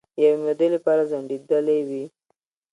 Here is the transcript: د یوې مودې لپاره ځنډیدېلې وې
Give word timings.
د 0.15 0.17
یوې 0.25 0.37
مودې 0.43 0.67
لپاره 0.75 1.07
ځنډیدېلې 1.11 1.79
وې 1.89 2.03